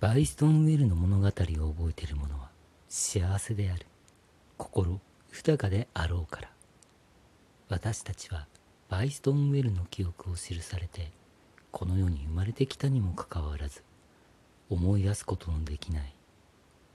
[0.00, 2.48] バイストンウェルの物語を覚えている者は
[2.88, 3.84] 幸せである。
[4.56, 4.98] 心
[5.30, 6.48] 豊かであろうから。
[7.68, 8.46] 私たちは
[8.88, 11.10] バイストンウェルの記憶を記されて
[11.70, 13.84] この世に生まれてきたにもかかわらず
[14.70, 16.14] 思い出すことのできない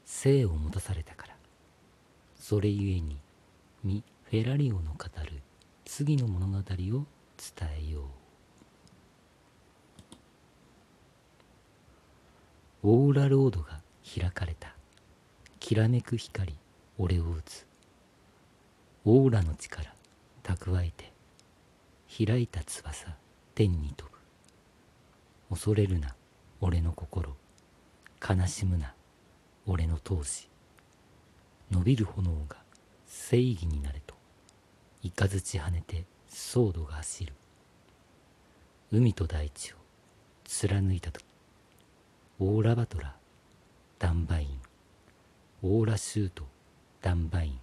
[0.04, 1.36] 生を持たされたから。
[2.40, 3.20] それゆえに
[3.84, 5.44] ミ・フェラリオの語る
[5.86, 7.06] 次の物語を伝
[7.88, 8.25] えよう。
[12.88, 14.76] オーラロードが開かれた。
[15.60, 16.56] きらめく光
[17.00, 17.66] 俺を打つ。
[19.06, 19.92] オーラの力
[20.44, 21.12] 蓄えて。
[22.24, 23.08] 開いた翼
[23.56, 24.16] 天に飛ぶ。
[25.50, 26.14] 恐れるな
[26.62, 27.36] 俺の心。
[28.22, 28.94] 悲しむな
[29.66, 30.48] 俺の闘志。
[31.72, 32.58] 伸びる炎が
[33.08, 34.14] 正義になれと。
[35.02, 37.34] 雷跳ねてソードが走る。
[38.92, 39.76] 海と大地を
[40.44, 41.26] 貫いた時
[42.38, 43.16] オーラバトラー
[43.98, 44.48] ダンバイン。
[45.64, 46.44] オーラシュート
[47.02, 47.60] ダンバイン。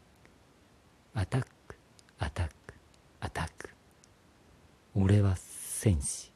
[1.13, 1.77] アタック
[2.19, 2.75] アタック
[3.21, 3.69] アタック。
[4.95, 6.33] 俺は戦士。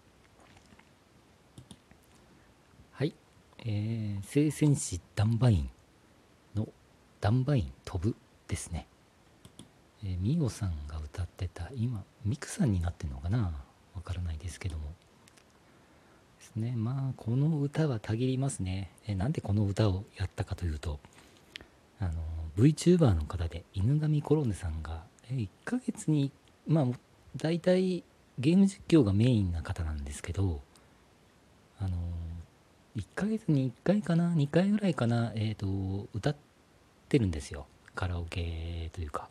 [2.92, 3.14] はい。
[3.60, 5.70] えー、聖戦士ダンバイン
[6.54, 6.68] の
[7.22, 8.14] ダンバイン飛ぶ
[8.48, 8.86] ですね。
[10.04, 13.50] えー、ミオさんが歌ってた今ミクさんになってんのかな？
[13.94, 14.92] わからないですけども。
[16.46, 16.74] ですね。
[16.76, 21.00] まあこの歌はたぎりますね、え、なんでこの歌をやったかというと
[21.98, 22.12] あの
[22.56, 26.30] VTuber の方で犬神コロネさんが、え、1ヶ月に
[26.66, 26.86] まあ
[27.36, 28.04] 大体
[28.38, 30.60] ゲーム実況がメインな方なんですけど
[31.78, 31.96] あの
[32.96, 36.36] 1ヶ月に1回かな2回ぐらいかなえっ、ー、と歌っ
[37.08, 37.66] てるんですよ。
[37.94, 39.28] カラオケというか。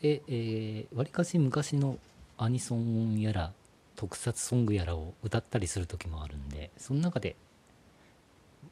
[0.00, 1.98] で、えー、わりかし昔の
[2.38, 3.52] アニソンやら
[3.96, 7.36] 特撮ソングやらを歌ったりする時もあるんでその中で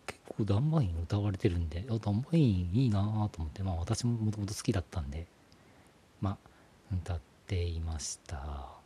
[0.07, 3.01] 結構ダンバイン歌われてるんであダンバインいいな
[3.33, 5.27] と思ってまあ私ももともと好きだったんで
[6.21, 6.37] まあ
[6.95, 8.81] 歌っていました。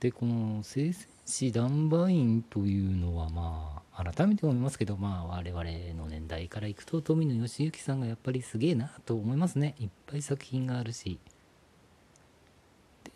[0.00, 5.62] でこの「聖戦士ダンバイン」というのはまあ改めて思いますけど、まあ、我々
[5.94, 9.74] の年代からいくと富野義行さんがやっぱりすげえなと思いますね。
[9.78, 11.18] いっぱい作品があるし。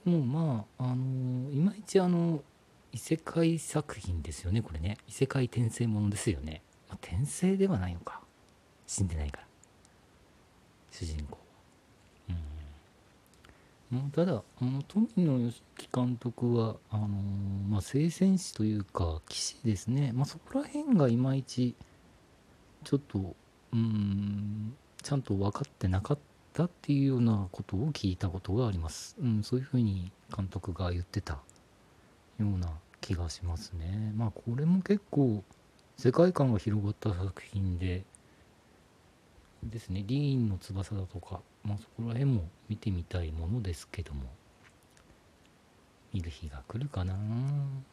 [0.05, 2.43] でもまああのいまいちあの
[2.93, 4.99] 異世界作品ですよねこれね。
[5.09, 8.21] 異世界転生ものですよね、まあ、転生ではないのか。
[8.87, 9.47] 死んでないから。
[10.93, 11.39] 主人公。
[12.29, 12.37] は
[13.93, 14.11] うん。
[14.11, 21.75] ただあの富野義行監督はあの、まあ、聖戦士というか騎士ですね、まあ、そこら辺がいまいち
[22.85, 23.35] ちょっと
[23.73, 26.23] うんちゃんと分かってなかった
[26.63, 31.41] っていうようなことを聞いたことがあります、うん、そういうふうに監督が言ってたよ
[32.39, 32.69] うな
[33.01, 34.13] 気がしますね。
[34.17, 35.43] まあこれも結構
[35.97, 38.05] 世界観が広がった作品で
[39.65, 40.05] ですね。
[40.07, 44.23] リーンの翼だとかまあそこら辺も見てみたいものですけども。
[46.15, 47.15] 見る日が来るかな。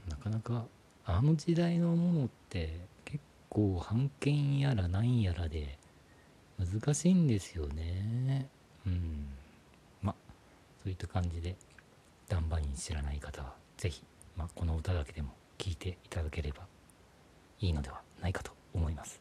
[0.08, 0.66] なかなか
[1.06, 3.20] あの時代のものって結
[3.50, 5.80] 構版権やらなんやらで
[6.66, 8.48] 難しいんですよね。
[8.86, 9.28] うん。
[10.02, 10.16] ま
[10.84, 11.56] そういった感じで
[12.28, 14.04] ダンバイン知らない方は是非、
[14.38, 16.66] まあ、この歌だけでも聴いていただければ
[17.60, 19.20] いいのではないかと思います。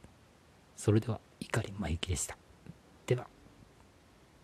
[0.77, 2.37] それでは碇真由紀でした。
[3.07, 3.27] では。